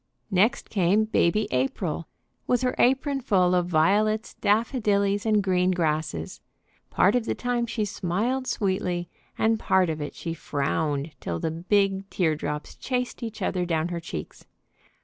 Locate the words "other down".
13.43-13.89